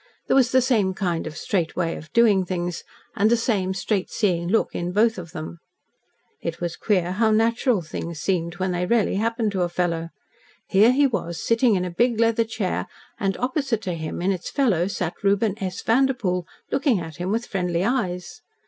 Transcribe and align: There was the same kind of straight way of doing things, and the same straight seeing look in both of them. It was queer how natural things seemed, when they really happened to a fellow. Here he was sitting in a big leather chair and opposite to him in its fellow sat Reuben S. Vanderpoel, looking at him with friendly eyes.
There 0.25 0.35
was 0.35 0.51
the 0.51 0.63
same 0.63 0.95
kind 0.95 1.27
of 1.27 1.37
straight 1.37 1.75
way 1.75 1.95
of 1.95 2.11
doing 2.11 2.43
things, 2.43 2.83
and 3.15 3.29
the 3.29 3.37
same 3.37 3.71
straight 3.75 4.09
seeing 4.09 4.47
look 4.47 4.73
in 4.73 4.93
both 4.93 5.19
of 5.19 5.31
them. 5.31 5.59
It 6.41 6.59
was 6.59 6.75
queer 6.75 7.11
how 7.11 7.29
natural 7.29 7.83
things 7.83 8.19
seemed, 8.19 8.55
when 8.55 8.71
they 8.71 8.87
really 8.87 9.17
happened 9.17 9.51
to 9.51 9.61
a 9.61 9.69
fellow. 9.69 10.09
Here 10.65 10.91
he 10.91 11.05
was 11.05 11.39
sitting 11.39 11.75
in 11.75 11.85
a 11.85 11.91
big 11.91 12.19
leather 12.19 12.45
chair 12.45 12.87
and 13.19 13.37
opposite 13.37 13.83
to 13.83 13.93
him 13.93 14.23
in 14.23 14.31
its 14.31 14.49
fellow 14.49 14.87
sat 14.87 15.13
Reuben 15.21 15.53
S. 15.61 15.83
Vanderpoel, 15.83 16.47
looking 16.71 16.99
at 16.99 17.17
him 17.17 17.29
with 17.31 17.45
friendly 17.45 17.85
eyes. 17.85 18.41